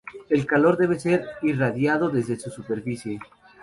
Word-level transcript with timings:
El 0.29 0.47
calor 0.47 0.77
debe 0.77 0.97
ser 0.99 1.23
irradiado 1.43 2.09
desde 2.09 2.35
su 2.35 2.49
superficie. 2.49 3.19